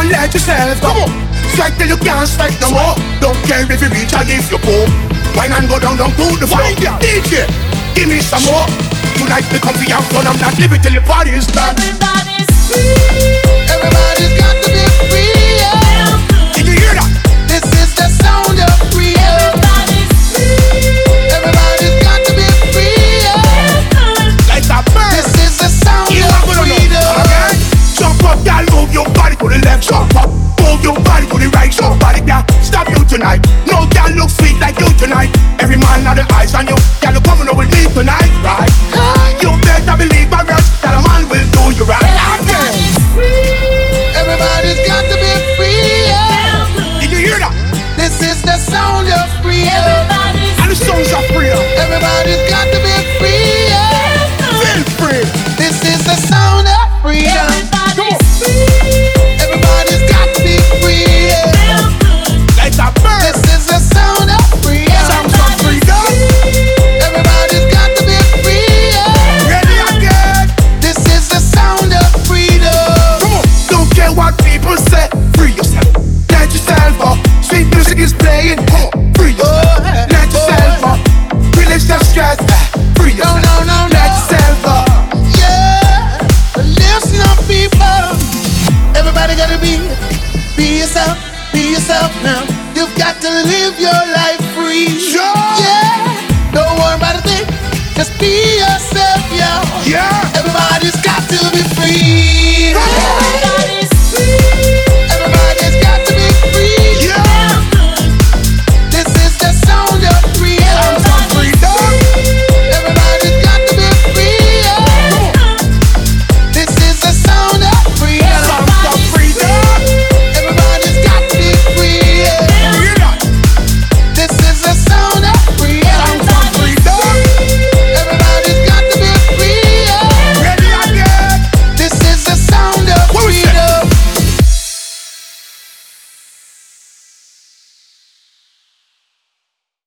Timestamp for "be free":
52.80-53.68